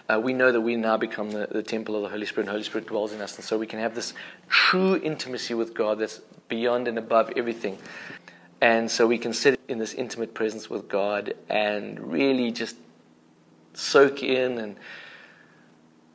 Uh, 0.09 0.21
we 0.23 0.33
know 0.33 0.53
that 0.53 0.61
we 0.61 0.77
now 0.77 0.97
become 0.97 1.31
the, 1.31 1.49
the 1.51 1.63
temple 1.63 1.97
of 1.97 2.03
the 2.03 2.09
Holy 2.09 2.27
Spirit, 2.27 2.43
and 2.43 2.49
the 2.49 2.53
Holy 2.53 2.65
Spirit 2.65 2.87
dwells 2.87 3.13
in 3.13 3.21
us, 3.21 3.37
and 3.37 3.45
so 3.45 3.59
we 3.59 3.67
can 3.67 3.79
have 3.79 3.95
this 3.95 4.15
true 4.49 4.97
intimacy 4.97 5.55
with 5.55 5.75
God 5.75 5.99
that's 5.99 6.21
beyond 6.49 6.89
and 6.89 6.99
above 6.99 7.33
everything. 7.37 7.79
And 8.61 8.91
so 8.91 9.07
we 9.07 9.19
can 9.19 9.33
sit 9.33 9.61
in 9.69 9.79
this 9.79 9.95
intimate 9.95 10.35
presence 10.35 10.71
with 10.71 10.89
God 10.89 11.35
and 11.49 12.01
really 12.01 12.51
just 12.51 12.77
soak 13.75 14.23
in 14.23 14.59
and, 14.59 14.77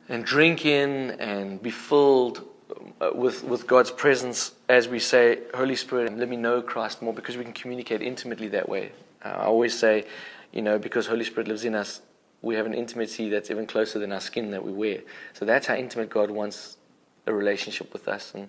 and 0.08 0.24
drink 0.24 0.66
in 0.66 1.12
and 1.12 1.62
be 1.62 1.70
filled 1.70 2.44
uh, 3.00 3.10
with, 3.14 3.44
with 3.44 3.66
God's 3.66 3.90
presence 3.90 4.52
as 4.68 4.88
we 4.88 4.98
say, 4.98 5.40
Holy 5.54 5.76
Spirit, 5.76 6.16
let 6.16 6.28
me 6.28 6.36
know 6.36 6.62
Christ 6.62 7.02
more 7.02 7.12
because 7.12 7.36
we 7.36 7.44
can 7.44 7.52
communicate 7.52 8.02
intimately 8.02 8.48
that 8.48 8.68
way. 8.68 8.92
Uh, 9.24 9.28
I 9.28 9.44
always 9.44 9.78
say, 9.78 10.06
you 10.50 10.62
know, 10.62 10.78
because 10.78 11.06
Holy 11.06 11.24
Spirit 11.24 11.46
lives 11.46 11.64
in 11.64 11.74
us, 11.74 12.00
we 12.40 12.54
have 12.56 12.66
an 12.66 12.74
intimacy 12.74 13.28
that's 13.28 13.50
even 13.50 13.66
closer 13.66 13.98
than 13.98 14.12
our 14.12 14.20
skin 14.20 14.50
that 14.50 14.64
we 14.64 14.72
wear. 14.72 15.00
So 15.32 15.44
that's 15.44 15.66
how 15.66 15.74
intimate 15.74 16.10
God 16.10 16.30
wants 16.30 16.76
a 17.26 17.32
relationship 17.32 17.92
with 17.92 18.08
us. 18.08 18.32
And 18.34 18.48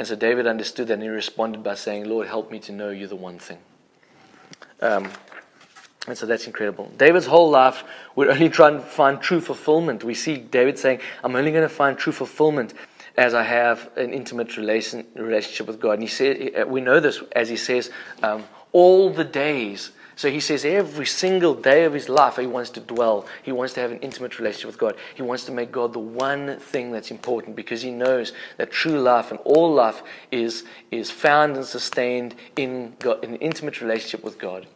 and 0.00 0.06
so 0.06 0.16
David 0.16 0.46
understood 0.46 0.88
that 0.88 0.94
and 0.94 1.02
he 1.02 1.10
responded 1.10 1.62
by 1.62 1.74
saying, 1.74 2.08
Lord, 2.08 2.26
help 2.26 2.50
me 2.50 2.58
to 2.60 2.72
know 2.72 2.88
you 2.88 3.06
the 3.06 3.16
one 3.16 3.38
thing. 3.38 3.58
Um, 4.80 5.10
and 6.08 6.16
so 6.16 6.24
that's 6.24 6.46
incredible. 6.46 6.90
David's 6.96 7.26
whole 7.26 7.50
life 7.50 7.84
would 8.16 8.28
only 8.28 8.48
try 8.48 8.68
and 8.68 8.82
find 8.82 9.20
true 9.20 9.42
fulfillment. 9.42 10.02
We 10.02 10.14
see 10.14 10.38
David 10.38 10.78
saying, 10.78 11.00
I'm 11.22 11.36
only 11.36 11.50
going 11.50 11.68
to 11.68 11.68
find 11.68 11.98
true 11.98 12.14
fulfillment 12.14 12.72
as 13.18 13.34
I 13.34 13.42
have 13.42 13.90
an 13.98 14.14
intimate 14.14 14.56
relation, 14.56 15.06
relationship 15.14 15.66
with 15.66 15.78
God. 15.78 15.92
And 15.92 16.02
he 16.02 16.08
said, 16.08 16.66
we 16.66 16.80
know 16.80 16.98
this 16.98 17.22
as 17.32 17.50
he 17.50 17.58
says, 17.58 17.90
um, 18.22 18.44
all 18.72 19.10
the 19.10 19.24
days 19.24 19.92
so 20.20 20.30
he 20.30 20.40
says 20.40 20.66
every 20.66 21.06
single 21.06 21.54
day 21.54 21.84
of 21.84 21.94
his 21.94 22.10
life, 22.10 22.36
he 22.36 22.46
wants 22.46 22.68
to 22.72 22.80
dwell. 22.80 23.24
He 23.42 23.52
wants 23.52 23.72
to 23.72 23.80
have 23.80 23.90
an 23.90 24.00
intimate 24.00 24.38
relationship 24.38 24.66
with 24.66 24.76
God. 24.76 24.94
He 25.14 25.22
wants 25.22 25.46
to 25.46 25.50
make 25.50 25.72
God 25.72 25.94
the 25.94 25.98
one 25.98 26.58
thing 26.58 26.92
that's 26.92 27.10
important 27.10 27.56
because 27.56 27.80
he 27.80 27.90
knows 27.90 28.34
that 28.58 28.70
true 28.70 29.00
life 29.00 29.30
and 29.30 29.40
all 29.44 29.72
life 29.72 30.02
is, 30.30 30.64
is 30.90 31.10
found 31.10 31.56
and 31.56 31.64
sustained 31.64 32.34
in, 32.54 32.96
God, 32.98 33.24
in 33.24 33.30
an 33.30 33.36
intimate 33.36 33.80
relationship 33.80 34.22
with 34.22 34.38
God. 34.38 34.66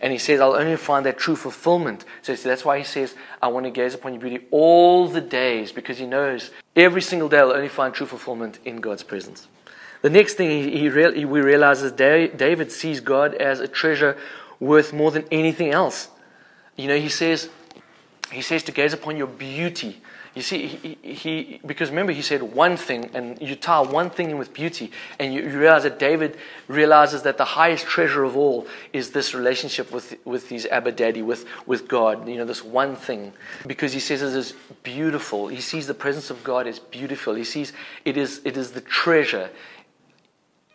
And 0.00 0.14
he 0.14 0.18
says, 0.18 0.40
I'll 0.40 0.54
only 0.54 0.76
find 0.76 1.04
that 1.04 1.18
true 1.18 1.36
fulfillment. 1.36 2.06
So 2.22 2.34
that's 2.34 2.64
why 2.64 2.78
he 2.78 2.84
says, 2.84 3.14
I 3.42 3.48
want 3.48 3.66
to 3.66 3.70
gaze 3.70 3.92
upon 3.92 4.14
your 4.14 4.22
beauty 4.22 4.46
all 4.50 5.08
the 5.08 5.20
days 5.20 5.72
because 5.72 5.98
he 5.98 6.06
knows 6.06 6.52
every 6.74 7.02
single 7.02 7.28
day 7.28 7.40
I'll 7.40 7.52
only 7.52 7.68
find 7.68 7.92
true 7.92 8.06
fulfillment 8.06 8.60
in 8.64 8.76
God's 8.76 9.02
presence. 9.02 9.46
The 10.00 10.08
next 10.08 10.34
thing 10.34 10.48
he, 10.48 10.78
he 10.78 10.88
real, 10.88 11.12
we 11.28 11.40
realize 11.42 11.82
is 11.82 11.92
David 11.92 12.72
sees 12.72 13.00
God 13.00 13.34
as 13.34 13.60
a 13.60 13.68
treasure 13.68 14.16
worth 14.60 14.92
more 14.92 15.10
than 15.10 15.24
anything 15.30 15.70
else. 15.70 16.08
You 16.76 16.88
know, 16.88 16.98
he 16.98 17.08
says, 17.08 17.48
he 18.32 18.42
says 18.42 18.62
to 18.64 18.72
gaze 18.72 18.92
upon 18.92 19.16
your 19.16 19.26
beauty. 19.26 20.00
You 20.34 20.42
see, 20.42 20.66
he, 20.66 20.98
he, 21.14 21.60
because 21.64 21.88
remember, 21.88 22.12
he 22.12 22.20
said 22.20 22.42
one 22.42 22.76
thing, 22.76 23.10
and 23.14 23.40
you 23.40 23.56
tie 23.56 23.80
one 23.80 24.10
thing 24.10 24.28
in 24.28 24.36
with 24.36 24.52
beauty, 24.52 24.90
and 25.18 25.32
you, 25.32 25.40
you, 25.40 25.58
realize 25.58 25.84
that 25.84 25.98
David 25.98 26.36
realizes 26.68 27.22
that 27.22 27.38
the 27.38 27.44
highest 27.46 27.86
treasure 27.86 28.22
of 28.22 28.36
all 28.36 28.66
is 28.92 29.12
this 29.12 29.34
relationship 29.34 29.90
with, 29.90 30.14
with 30.26 30.50
his 30.50 30.66
Abba 30.66 30.92
Daddy, 30.92 31.22
with, 31.22 31.46
with 31.64 31.88
God, 31.88 32.28
you 32.28 32.36
know, 32.36 32.44
this 32.44 32.62
one 32.62 32.96
thing. 32.96 33.32
Because 33.66 33.94
he 33.94 34.00
says 34.00 34.20
it 34.20 34.36
is 34.36 34.52
beautiful. 34.82 35.48
He 35.48 35.62
sees 35.62 35.86
the 35.86 35.94
presence 35.94 36.28
of 36.28 36.44
God 36.44 36.66
as 36.66 36.80
beautiful. 36.80 37.34
He 37.34 37.44
sees 37.44 37.72
it 38.04 38.18
is, 38.18 38.42
it 38.44 38.58
is 38.58 38.72
the 38.72 38.82
treasure. 38.82 39.48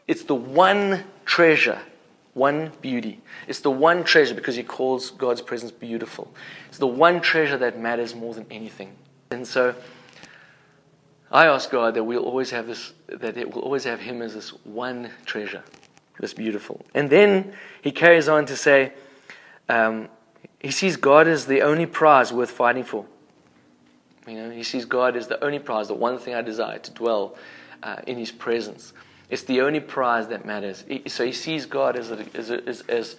It's 0.08 0.24
the 0.24 0.34
one 0.34 1.04
treasure 1.26 1.80
one 2.34 2.72
beauty. 2.82 3.22
It's 3.48 3.60
the 3.60 3.72
one 3.72 4.04
treasure 4.04 4.34
because 4.34 4.56
he 4.56 4.64
calls 4.64 5.12
God's 5.12 5.42
presence 5.42 5.72
beautiful. 5.72 6.34
It's 6.70 6.78
the 6.78 6.88
one 6.88 7.22
treasure 7.22 7.58
that 7.58 7.80
matters 7.80 8.16
more 8.16 8.34
than 8.34 8.46
anything. 8.50 8.96
And 9.32 9.46
so 9.46 9.76
I 11.32 11.48
ask 11.48 11.70
God 11.70 11.94
that 11.96 12.04
we'll 12.04 12.24
always 12.24 12.52
have 12.52 12.68
this, 12.68 12.94
that 13.08 13.38
it 13.38 13.54
will 13.54 13.62
always 13.62 13.84
have 13.84 14.00
him 14.00 14.22
as 14.22 14.34
this 14.34 14.50
one 14.66 15.10
treasure, 15.26 15.64
this 16.20 16.34
beautiful. 16.34 16.86
And 16.94 17.10
then 17.10 17.54
he 17.82 17.92
carries 17.92 18.28
on 18.28 18.46
to 18.48 18.56
say, 18.56 18.94
um, 19.70 20.10
he 20.60 20.72
sees 20.72 20.98
God 20.98 21.28
as 21.28 21.46
the 21.46 21.62
only 21.62 21.86
prize 21.86 22.32
worth 22.32 22.52
fighting 22.52 22.84
for. 22.84 23.06
You 24.28 24.36
know, 24.36 24.50
he 24.52 24.64
sees 24.64 24.86
God 24.86 25.18
as 25.18 25.28
the 25.28 25.44
only 25.44 25.60
prize, 25.60 25.88
the 25.88 25.96
one 25.96 26.20
thing 26.20 26.36
I 26.36 26.42
desire 26.42 26.78
to 26.80 26.92
dwell 26.92 27.36
uh, 27.82 27.98
in 28.06 28.18
his 28.18 28.32
presence. 28.32 28.94
It's 29.32 29.44
the 29.44 29.62
only 29.62 29.80
prize 29.80 30.28
that 30.28 30.46
matters. 30.46 30.84
So 31.08 31.26
he 31.26 31.32
sees 31.32 31.66
God 31.66 31.96
as, 31.96 32.12
a, 32.12 32.26
as, 32.36 32.52
a, 32.52 32.68
as, 32.68 32.82
as, 32.82 33.16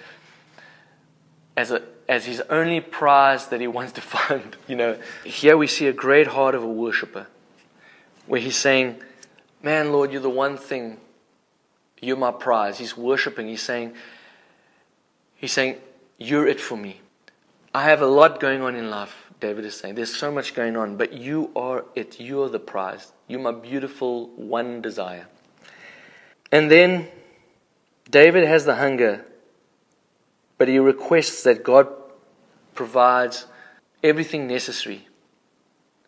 as, 1.56 1.70
a, 1.70 1.82
as 2.06 2.26
his 2.26 2.42
only 2.50 2.80
prize 2.80 3.48
that 3.48 3.62
he 3.62 3.66
wants 3.66 3.92
to 3.92 4.00
find. 4.02 4.54
You 4.68 4.76
know, 4.76 4.98
here 5.24 5.56
we 5.56 5.66
see 5.66 5.86
a 5.86 5.92
great 5.92 6.26
heart 6.26 6.54
of 6.54 6.62
a 6.62 6.68
worshiper, 6.68 7.26
where 8.26 8.40
he's 8.42 8.56
saying, 8.56 9.00
"Man, 9.62 9.90
Lord, 9.90 10.12
you're 10.12 10.20
the 10.20 10.28
one 10.28 10.58
thing. 10.58 10.98
You're 12.02 12.18
my 12.18 12.30
prize." 12.30 12.78
He's 12.78 12.94
worshiping. 12.94 13.48
He's 13.48 13.62
saying, 13.62 13.94
"He's 15.36 15.52
saying, 15.52 15.78
you're 16.18 16.46
it 16.46 16.60
for 16.60 16.76
me. 16.76 17.00
I 17.74 17.84
have 17.84 18.02
a 18.02 18.06
lot 18.06 18.38
going 18.38 18.60
on 18.60 18.76
in 18.76 18.90
life." 18.90 19.30
David 19.40 19.64
is 19.64 19.76
saying, 19.76 19.94
"There's 19.94 20.14
so 20.14 20.30
much 20.30 20.52
going 20.52 20.76
on, 20.76 20.98
but 20.98 21.14
you 21.14 21.50
are 21.56 21.86
it. 21.94 22.20
You 22.20 22.42
are 22.42 22.50
the 22.50 22.60
prize. 22.60 23.12
You're 23.28 23.40
my 23.40 23.52
beautiful 23.52 24.28
one 24.36 24.82
desire." 24.82 25.26
And 26.52 26.70
then 26.70 27.08
David 28.10 28.46
has 28.46 28.66
the 28.66 28.76
hunger, 28.76 29.24
but 30.58 30.68
he 30.68 30.78
requests 30.78 31.42
that 31.44 31.64
God 31.64 31.88
provides 32.74 33.46
everything 34.04 34.46
necessary 34.46 35.08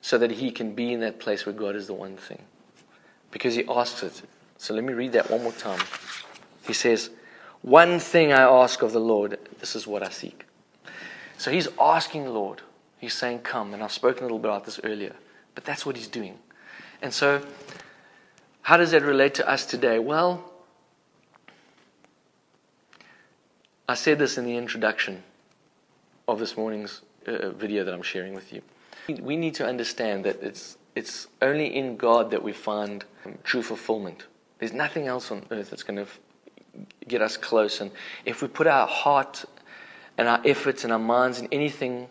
so 0.02 0.18
that 0.18 0.32
he 0.32 0.50
can 0.50 0.74
be 0.74 0.92
in 0.92 1.00
that 1.00 1.18
place 1.18 1.46
where 1.46 1.54
God 1.54 1.74
is 1.74 1.86
the 1.86 1.94
one 1.94 2.18
thing. 2.18 2.42
Because 3.30 3.54
he 3.54 3.64
asks 3.66 4.02
it. 4.02 4.22
So 4.58 4.74
let 4.74 4.84
me 4.84 4.92
read 4.92 5.12
that 5.12 5.30
one 5.30 5.42
more 5.42 5.52
time. 5.52 5.80
He 6.66 6.74
says, 6.74 7.10
One 7.62 7.98
thing 7.98 8.32
I 8.32 8.42
ask 8.42 8.82
of 8.82 8.92
the 8.92 9.00
Lord, 9.00 9.38
this 9.60 9.74
is 9.74 9.86
what 9.86 10.02
I 10.02 10.10
seek. 10.10 10.44
So 11.38 11.50
he's 11.50 11.68
asking 11.80 12.24
the 12.24 12.30
Lord. 12.30 12.60
He's 12.98 13.14
saying, 13.14 13.40
Come. 13.40 13.72
And 13.72 13.82
I've 13.82 13.92
spoken 13.92 14.20
a 14.20 14.26
little 14.26 14.38
bit 14.38 14.50
about 14.50 14.66
this 14.66 14.78
earlier. 14.84 15.14
But 15.54 15.64
that's 15.64 15.86
what 15.86 15.96
he's 15.96 16.06
doing. 16.06 16.38
And 17.00 17.12
so 17.12 17.42
how 18.64 18.78
does 18.78 18.92
that 18.92 19.02
relate 19.02 19.34
to 19.34 19.46
us 19.46 19.66
today? 19.66 19.98
Well, 19.98 20.42
I 23.86 23.92
said 23.92 24.18
this 24.18 24.38
in 24.38 24.46
the 24.46 24.56
introduction 24.56 25.22
of 26.26 26.38
this 26.38 26.56
morning's 26.56 27.02
uh, 27.26 27.50
video 27.50 27.84
that 27.84 27.92
I'm 27.92 28.02
sharing 28.02 28.32
with 28.32 28.54
you. 28.54 28.62
We 29.20 29.36
need 29.36 29.54
to 29.56 29.66
understand 29.66 30.24
that 30.24 30.42
it's, 30.42 30.78
it's 30.94 31.26
only 31.42 31.76
in 31.76 31.98
God 31.98 32.30
that 32.30 32.42
we 32.42 32.54
find 32.54 33.04
true 33.42 33.62
fulfillment. 33.62 34.24
There's 34.60 34.72
nothing 34.72 35.08
else 35.08 35.30
on 35.30 35.44
earth 35.50 35.68
that's 35.68 35.82
going 35.82 36.02
to 36.02 36.10
get 37.06 37.20
us 37.20 37.36
close. 37.36 37.82
And 37.82 37.90
if 38.24 38.40
we 38.40 38.48
put 38.48 38.66
our 38.66 38.86
heart 38.86 39.44
and 40.16 40.26
our 40.26 40.40
efforts 40.42 40.84
and 40.84 40.92
our 40.92 40.98
minds 40.98 41.38
in 41.38 41.48
anything 41.52 42.08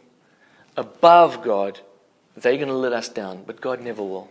above 0.77 1.41
God, 1.41 1.79
they're 2.38 2.57
going 2.57 2.67
to 2.67 2.75
let 2.75 2.93
us 2.93 3.10
down. 3.10 3.43
But 3.43 3.60
God 3.60 3.81
never 3.81 4.03
will. 4.03 4.29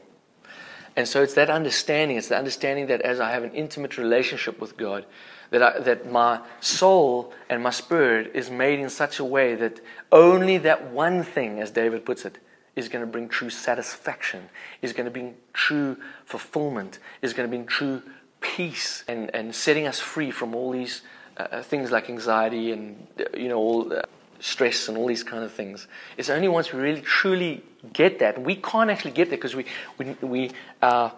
And 0.97 1.09
so 1.09 1.23
it's 1.23 1.35
that 1.35 1.49
understanding, 1.49 2.17
it's 2.17 2.29
the 2.29 2.37
understanding 2.37 2.87
that 2.89 3.01
as 3.01 3.19
I 3.19 3.31
have 3.31 3.45
an 3.45 3.53
intimate 3.53 3.97
relationship 3.97 4.61
with 4.61 4.77
God, 4.77 5.07
that, 5.51 5.63
I, 5.63 5.79
that 5.81 6.11
my 6.11 6.41
soul 6.61 7.33
and 7.49 7.63
my 7.63 7.71
spirit 7.71 8.33
is 8.35 8.51
made 8.51 8.79
in 8.79 8.91
such 8.91 9.19
a 9.19 9.25
way 9.25 9.55
that 9.55 9.81
only 10.11 10.59
that 10.59 10.91
one 10.91 11.23
thing, 11.23 11.61
as 11.61 11.71
David 11.71 12.05
puts 12.05 12.25
it, 12.25 12.39
is 12.75 12.89
going 12.89 13.05
to 13.05 13.11
bring 13.11 13.29
true 13.29 13.51
satisfaction, 13.51 14.49
is 14.81 14.93
going 14.93 15.05
to 15.05 15.11
bring 15.11 15.35
true 15.53 15.97
fulfillment, 16.25 16.99
is 17.21 17.33
going 17.35 17.49
to 17.49 17.55
bring 17.55 17.67
true 17.67 18.03
peace, 18.41 19.05
and, 19.07 19.35
and 19.35 19.55
setting 19.55 19.87
us 19.87 20.01
free 20.01 20.31
from 20.31 20.55
all 20.55 20.73
these 20.73 21.03
uh, 21.37 21.63
things 21.63 21.91
like 21.91 22.11
anxiety 22.11 22.73
and, 22.73 23.07
you 23.35 23.49
know, 23.49 23.59
all. 23.59 23.93
Uh, 23.93 24.03
stress 24.43 24.89
and 24.89 24.99
all 24.99 25.07
these 25.07 25.23
kind 25.23 25.45
of 25.45 25.53
things. 25.53 25.87
It's 26.17 26.29
only 26.29 26.49
once 26.49 26.73
we 26.73 26.81
really 26.81 27.01
truly 27.01 27.63
get 27.93 28.19
that, 28.19 28.43
we 28.43 28.57
can't 28.57 28.91
actually 28.91 29.13
get 29.13 29.31
there 29.31 29.39
because 29.39 29.55
we, 29.55 29.65
we, 29.99 30.17
we 30.21 30.51
uh, 30.83 31.11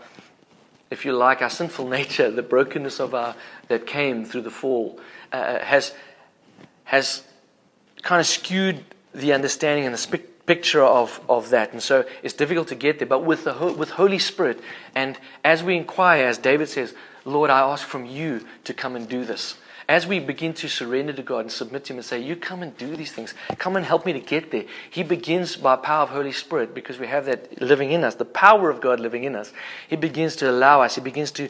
if 0.90 1.04
you 1.04 1.12
like, 1.12 1.42
our 1.42 1.50
sinful 1.50 1.88
nature, 1.98 2.30
the 2.30 2.42
brokenness 2.42 3.00
of 3.00 3.14
our 3.14 3.34
that 3.68 3.86
came 3.86 4.24
through 4.24 4.42
the 4.42 4.50
fall, 4.50 5.00
uh, 5.32 5.58
has 5.58 5.92
has 6.84 7.24
kind 8.02 8.20
of 8.20 8.26
skewed 8.26 8.84
the 9.14 9.32
understanding 9.32 9.86
and 9.86 9.94
the 9.94 10.18
picture 10.44 10.82
of, 10.82 11.18
of 11.30 11.48
that. 11.48 11.72
And 11.72 11.82
so 11.82 12.04
it's 12.22 12.34
difficult 12.34 12.68
to 12.68 12.74
get 12.74 12.98
there. 12.98 13.08
But 13.08 13.24
with 13.24 13.44
the 13.44 13.54
with 13.54 13.90
Holy 13.90 14.18
Spirit, 14.18 14.60
and 14.94 15.18
as 15.42 15.62
we 15.62 15.76
inquire, 15.76 16.26
as 16.26 16.36
David 16.38 16.68
says, 16.68 16.94
Lord, 17.24 17.48
I 17.48 17.60
ask 17.60 17.86
from 17.86 18.04
you 18.04 18.46
to 18.64 18.74
come 18.74 18.96
and 18.96 19.08
do 19.08 19.24
this. 19.24 19.56
As 19.88 20.06
we 20.06 20.18
begin 20.18 20.54
to 20.54 20.68
surrender 20.68 21.12
to 21.12 21.22
God 21.22 21.40
and 21.40 21.52
submit 21.52 21.84
to 21.84 21.92
Him 21.92 21.98
and 21.98 22.06
say, 22.06 22.18
You 22.18 22.36
come 22.36 22.62
and 22.62 22.76
do 22.76 22.96
these 22.96 23.12
things, 23.12 23.34
come 23.58 23.76
and 23.76 23.84
help 23.84 24.06
me 24.06 24.12
to 24.14 24.20
get 24.20 24.50
there, 24.50 24.64
He 24.90 25.02
begins 25.02 25.56
by 25.56 25.76
power 25.76 26.04
of 26.04 26.10
Holy 26.10 26.32
Spirit 26.32 26.74
because 26.74 26.98
we 26.98 27.06
have 27.06 27.26
that 27.26 27.60
living 27.60 27.90
in 27.90 28.04
us, 28.04 28.14
the 28.14 28.24
power 28.24 28.70
of 28.70 28.80
God 28.80 29.00
living 29.00 29.24
in 29.24 29.36
us. 29.36 29.52
He 29.88 29.96
begins 29.96 30.36
to 30.36 30.50
allow 30.50 30.82
us, 30.82 30.94
He 30.94 31.00
begins 31.00 31.30
to 31.32 31.48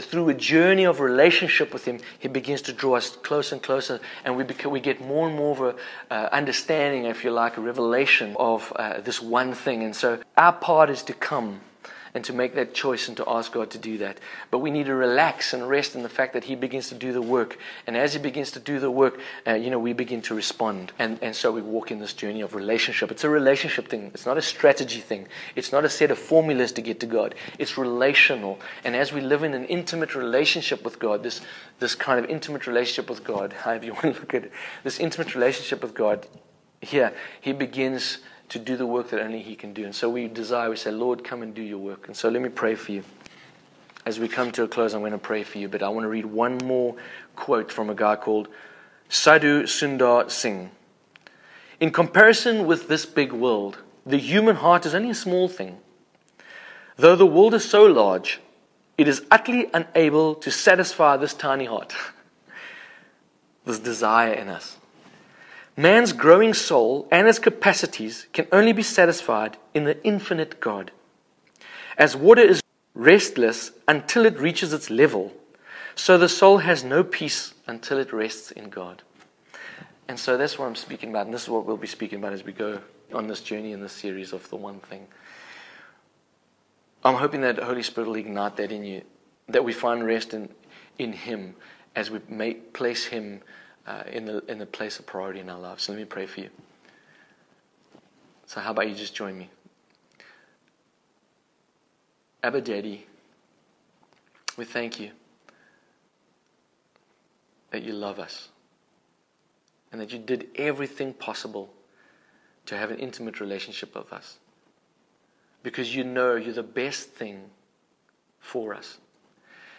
through 0.00 0.28
a 0.28 0.34
journey 0.34 0.84
of 0.84 1.00
relationship 1.00 1.72
with 1.72 1.84
Him, 1.84 2.00
He 2.18 2.28
begins 2.28 2.62
to 2.62 2.72
draw 2.72 2.96
us 2.96 3.16
closer 3.16 3.54
and 3.54 3.62
closer, 3.62 4.00
and 4.24 4.36
we, 4.36 4.44
we 4.68 4.80
get 4.80 5.00
more 5.00 5.26
and 5.26 5.36
more 5.36 5.52
of 5.68 5.76
a 6.10 6.14
uh, 6.14 6.28
understanding, 6.30 7.06
if 7.06 7.24
you 7.24 7.30
like, 7.30 7.56
a 7.56 7.60
revelation 7.60 8.36
of 8.38 8.72
uh, 8.76 9.00
this 9.00 9.22
one 9.22 9.54
thing. 9.54 9.82
And 9.82 9.96
so 9.96 10.20
our 10.36 10.52
part 10.52 10.90
is 10.90 11.02
to 11.04 11.14
come 11.14 11.60
and 12.14 12.24
to 12.24 12.32
make 12.32 12.54
that 12.54 12.74
choice 12.74 13.08
and 13.08 13.16
to 13.16 13.24
ask 13.26 13.52
God 13.52 13.70
to 13.70 13.78
do 13.78 13.98
that. 13.98 14.18
But 14.50 14.58
we 14.58 14.70
need 14.70 14.86
to 14.86 14.94
relax 14.94 15.54
and 15.54 15.66
rest 15.66 15.94
in 15.94 16.02
the 16.02 16.08
fact 16.08 16.34
that 16.34 16.44
He 16.44 16.54
begins 16.54 16.88
to 16.90 16.94
do 16.94 17.12
the 17.12 17.22
work. 17.22 17.58
And 17.86 17.96
as 17.96 18.12
He 18.12 18.18
begins 18.18 18.50
to 18.52 18.60
do 18.60 18.78
the 18.78 18.90
work, 18.90 19.18
uh, 19.46 19.54
you 19.54 19.70
know, 19.70 19.78
we 19.78 19.94
begin 19.94 20.20
to 20.22 20.34
respond. 20.34 20.92
And, 20.98 21.18
and 21.22 21.34
so 21.34 21.50
we 21.50 21.62
walk 21.62 21.90
in 21.90 22.00
this 22.00 22.12
journey 22.12 22.42
of 22.42 22.54
relationship. 22.54 23.10
It's 23.10 23.24
a 23.24 23.30
relationship 23.30 23.88
thing, 23.88 24.10
it's 24.12 24.26
not 24.26 24.36
a 24.36 24.42
strategy 24.42 25.00
thing, 25.00 25.26
it's 25.56 25.72
not 25.72 25.84
a 25.84 25.88
set 25.88 26.10
of 26.10 26.18
formulas 26.18 26.72
to 26.72 26.82
get 26.82 27.00
to 27.00 27.06
God. 27.06 27.34
It's 27.58 27.78
relational. 27.78 28.60
And 28.84 28.94
as 28.94 29.12
we 29.12 29.22
live 29.22 29.42
in 29.42 29.54
an 29.54 29.64
intimate 29.64 30.14
relationship 30.14 30.84
with 30.84 30.98
God, 30.98 31.22
this, 31.22 31.40
this 31.78 31.94
kind 31.94 32.22
of 32.22 32.30
intimate 32.30 32.66
relationship 32.66 33.08
with 33.08 33.24
God, 33.24 33.52
however 33.64 33.86
you 33.86 33.92
want 33.94 34.14
to 34.14 34.20
look 34.20 34.34
at 34.34 34.44
it, 34.44 34.52
this 34.84 35.00
intimate 35.00 35.34
relationship 35.34 35.82
with 35.82 35.94
God, 35.94 36.26
here, 36.82 37.14
He 37.40 37.52
begins 37.52 38.18
to 38.52 38.58
do 38.58 38.76
the 38.76 38.86
work 38.86 39.08
that 39.08 39.20
only 39.20 39.40
He 39.40 39.56
can 39.56 39.72
do. 39.72 39.84
And 39.84 39.94
so 39.94 40.10
we 40.10 40.28
desire, 40.28 40.68
we 40.68 40.76
say, 40.76 40.90
Lord, 40.90 41.24
come 41.24 41.40
and 41.40 41.54
do 41.54 41.62
your 41.62 41.78
work. 41.78 42.06
And 42.06 42.14
so 42.14 42.28
let 42.28 42.42
me 42.42 42.50
pray 42.50 42.74
for 42.74 42.92
you. 42.92 43.02
As 44.04 44.20
we 44.20 44.28
come 44.28 44.52
to 44.52 44.64
a 44.64 44.68
close, 44.68 44.92
I'm 44.92 45.00
going 45.00 45.12
to 45.12 45.18
pray 45.18 45.42
for 45.42 45.56
you, 45.56 45.68
but 45.68 45.82
I 45.82 45.88
want 45.88 46.04
to 46.04 46.08
read 46.08 46.26
one 46.26 46.58
more 46.58 46.94
quote 47.34 47.72
from 47.72 47.88
a 47.88 47.94
guy 47.94 48.16
called 48.16 48.48
Sadhu 49.08 49.62
Sundar 49.62 50.30
Singh. 50.30 50.70
In 51.80 51.90
comparison 51.90 52.66
with 52.66 52.88
this 52.88 53.06
big 53.06 53.32
world, 53.32 53.78
the 54.04 54.18
human 54.18 54.56
heart 54.56 54.84
is 54.84 54.94
only 54.94 55.10
a 55.10 55.14
small 55.14 55.48
thing. 55.48 55.78
Though 56.96 57.16
the 57.16 57.26
world 57.26 57.54
is 57.54 57.64
so 57.64 57.86
large, 57.86 58.40
it 58.98 59.08
is 59.08 59.22
utterly 59.30 59.70
unable 59.72 60.34
to 60.34 60.50
satisfy 60.50 61.16
this 61.16 61.32
tiny 61.32 61.64
heart, 61.64 61.94
this 63.64 63.78
desire 63.78 64.34
in 64.34 64.48
us. 64.48 64.76
Man's 65.76 66.12
growing 66.12 66.52
soul 66.52 67.08
and 67.10 67.26
its 67.26 67.38
capacities 67.38 68.26
can 68.32 68.46
only 68.52 68.72
be 68.72 68.82
satisfied 68.82 69.56
in 69.72 69.84
the 69.84 70.02
infinite 70.04 70.60
God. 70.60 70.90
As 71.96 72.14
water 72.14 72.42
is 72.42 72.60
restless 72.94 73.72
until 73.88 74.26
it 74.26 74.38
reaches 74.38 74.72
its 74.72 74.90
level, 74.90 75.32
so 75.94 76.18
the 76.18 76.28
soul 76.28 76.58
has 76.58 76.84
no 76.84 77.02
peace 77.02 77.54
until 77.66 77.98
it 77.98 78.12
rests 78.12 78.50
in 78.50 78.68
God. 78.68 79.02
And 80.08 80.18
so 80.18 80.36
that's 80.36 80.58
what 80.58 80.66
I'm 80.66 80.74
speaking 80.74 81.10
about, 81.10 81.26
and 81.26 81.34
this 81.34 81.44
is 81.44 81.48
what 81.48 81.64
we'll 81.64 81.76
be 81.76 81.86
speaking 81.86 82.18
about 82.18 82.32
as 82.32 82.44
we 82.44 82.52
go 82.52 82.80
on 83.14 83.26
this 83.26 83.40
journey 83.40 83.72
in 83.72 83.80
this 83.80 83.92
series 83.92 84.32
of 84.32 84.48
the 84.50 84.56
one 84.56 84.80
thing. 84.80 85.06
I'm 87.04 87.14
hoping 87.14 87.40
that 87.42 87.56
the 87.56 87.64
Holy 87.64 87.82
Spirit 87.82 88.08
will 88.08 88.16
ignite 88.16 88.56
that 88.56 88.72
in 88.72 88.84
you, 88.84 89.02
that 89.48 89.64
we 89.64 89.72
find 89.72 90.04
rest 90.04 90.34
in, 90.34 90.48
in 90.98 91.12
Him 91.12 91.54
as 91.96 92.10
we 92.10 92.18
place 92.72 93.06
Him 93.06 93.40
uh, 93.86 94.02
in, 94.10 94.24
the, 94.24 94.44
in 94.46 94.58
the 94.58 94.66
place 94.66 94.98
of 94.98 95.06
priority 95.06 95.40
in 95.40 95.48
our 95.48 95.58
lives. 95.58 95.84
So 95.84 95.92
let 95.92 95.98
me 95.98 96.04
pray 96.04 96.26
for 96.26 96.40
you. 96.40 96.50
So, 98.46 98.60
how 98.60 98.72
about 98.72 98.88
you 98.88 98.94
just 98.94 99.14
join 99.14 99.38
me? 99.38 99.48
Abba 102.42 102.60
Daddy, 102.60 103.06
we 104.56 104.64
thank 104.64 105.00
you 105.00 105.10
that 107.70 107.82
you 107.82 107.92
love 107.92 108.18
us 108.18 108.48
and 109.90 110.00
that 110.00 110.12
you 110.12 110.18
did 110.18 110.48
everything 110.56 111.14
possible 111.14 111.72
to 112.66 112.76
have 112.76 112.90
an 112.90 112.98
intimate 112.98 113.40
relationship 113.40 113.94
with 113.94 114.12
us 114.12 114.38
because 115.62 115.94
you 115.94 116.04
know 116.04 116.34
you're 116.36 116.52
the 116.52 116.62
best 116.62 117.10
thing 117.10 117.44
for 118.38 118.74
us. 118.74 118.98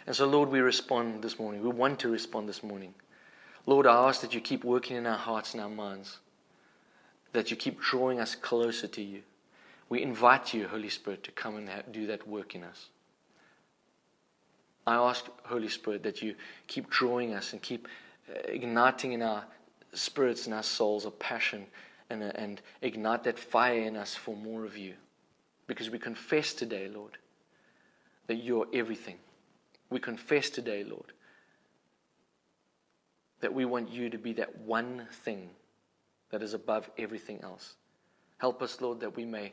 And 0.07 0.15
so, 0.15 0.25
Lord, 0.25 0.49
we 0.49 0.59
respond 0.59 1.23
this 1.23 1.39
morning. 1.39 1.61
We 1.61 1.69
want 1.69 1.99
to 1.99 2.09
respond 2.09 2.49
this 2.49 2.63
morning. 2.63 2.93
Lord, 3.65 3.87
I 3.87 4.07
ask 4.09 4.21
that 4.21 4.33
you 4.33 4.41
keep 4.41 4.63
working 4.63 4.97
in 4.97 5.05
our 5.05 5.17
hearts 5.17 5.53
and 5.53 5.61
our 5.61 5.69
minds, 5.69 6.19
that 7.31 7.49
you 7.49 7.57
keep 7.57 7.79
drawing 7.79 8.19
us 8.19 8.35
closer 8.35 8.87
to 8.87 9.01
you. 9.01 9.21
We 9.89 10.01
invite 10.01 10.53
you, 10.53 10.67
Holy 10.67 10.89
Spirit, 10.89 11.23
to 11.23 11.31
come 11.31 11.55
and 11.55 11.69
do 11.91 12.07
that 12.07 12.27
work 12.27 12.55
in 12.55 12.63
us. 12.63 12.89
I 14.85 14.95
ask, 14.95 15.25
Holy 15.43 15.69
Spirit, 15.69 16.03
that 16.03 16.21
you 16.21 16.35
keep 16.67 16.89
drawing 16.89 17.33
us 17.33 17.53
and 17.53 17.61
keep 17.61 17.87
uh, 18.29 18.39
igniting 18.45 19.13
in 19.13 19.21
our 19.21 19.45
spirits 19.93 20.45
and 20.45 20.53
our 20.53 20.63
souls 20.63 21.05
a 21.05 21.11
passion 21.11 21.67
and, 22.09 22.23
uh, 22.23 22.31
and 22.35 22.61
ignite 22.81 23.23
that 23.23 23.39
fire 23.39 23.81
in 23.81 23.95
us 23.95 24.13
for 24.15 24.35
more 24.35 24.65
of 24.65 24.77
you. 24.77 24.93
Because 25.67 25.89
we 25.89 25.99
confess 25.99 26.53
today, 26.53 26.89
Lord, 26.89 27.17
that 28.27 28.43
you're 28.43 28.67
everything. 28.73 29.17
We 29.89 29.99
confess 29.99 30.49
today, 30.49 30.83
Lord, 30.83 31.13
that 33.43 33.53
we 33.53 33.65
want 33.65 33.91
you 33.91 34.09
to 34.09 34.17
be 34.17 34.31
that 34.31 34.57
one 34.59 35.05
thing 35.25 35.49
that 36.31 36.41
is 36.41 36.53
above 36.53 36.89
everything 36.97 37.41
else. 37.43 37.75
Help 38.37 38.61
us, 38.61 38.79
Lord, 38.79 39.01
that 39.01 39.17
we 39.17 39.25
may 39.25 39.51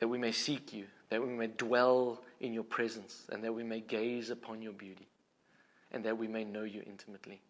that 0.00 0.08
we 0.08 0.18
may 0.18 0.32
seek 0.32 0.72
you, 0.72 0.86
that 1.08 1.22
we 1.22 1.28
may 1.28 1.46
dwell 1.46 2.20
in 2.40 2.52
your 2.52 2.64
presence, 2.64 3.26
and 3.30 3.44
that 3.44 3.54
we 3.54 3.62
may 3.62 3.80
gaze 3.80 4.30
upon 4.30 4.60
your 4.60 4.72
beauty, 4.72 5.06
and 5.92 6.04
that 6.04 6.18
we 6.18 6.26
may 6.26 6.42
know 6.42 6.64
you 6.64 6.82
intimately, 6.84 7.40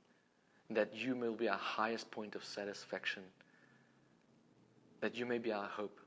and 0.68 0.76
that 0.76 0.94
you 0.94 1.14
may 1.14 1.32
be 1.32 1.48
our 1.48 1.56
highest 1.56 2.10
point 2.10 2.34
of 2.34 2.44
satisfaction, 2.44 3.22
that 5.00 5.14
you 5.14 5.24
may 5.24 5.38
be 5.38 5.52
our 5.52 5.68
hope, 5.68 6.00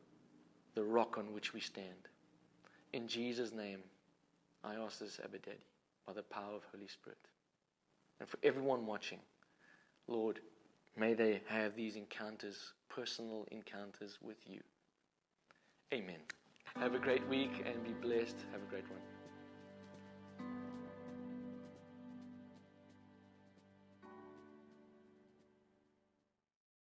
the 0.75 0.83
rock 0.83 1.17
on 1.17 1.33
which 1.33 1.53
we 1.53 1.59
stand. 1.59 2.07
In 2.91 3.07
Jesus' 3.07 3.51
name, 3.51 3.79
I 4.63 4.75
ask 4.75 4.99
this, 4.99 5.19
Abba 5.23 5.39
Daddy, 5.39 5.57
by 6.05 6.13
the 6.13 6.23
power 6.23 6.53
of 6.53 6.61
Holy 6.71 6.87
Spirit. 6.87 7.17
And 8.19 8.29
for 8.29 8.37
everyone 8.43 8.85
watching, 8.85 9.19
Lord, 10.07 10.39
may 10.97 11.13
they 11.13 11.41
have 11.47 11.75
these 11.75 11.95
encounters, 11.95 12.57
personal 12.89 13.47
encounters 13.51 14.17
with 14.21 14.37
you. 14.45 14.61
Amen. 15.93 16.19
Have 16.75 16.95
a 16.95 16.99
great 16.99 17.27
week 17.27 17.63
and 17.65 17.83
be 17.83 17.91
blessed. 18.07 18.37
Have 18.51 18.61
a 18.61 18.69
great 18.69 18.89
one. 18.89 19.12